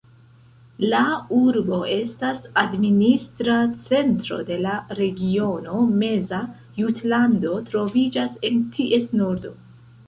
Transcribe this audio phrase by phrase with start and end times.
[0.93, 1.01] La
[1.39, 6.41] urbo estas administra centro de la Regiono Meza
[6.83, 9.57] Jutlando, troviĝas en ties nordo.